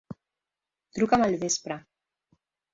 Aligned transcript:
Truca'm 0.95 1.27
al 1.27 1.37
vespre. 1.45 1.81